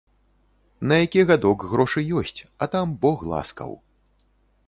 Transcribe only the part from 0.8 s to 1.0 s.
На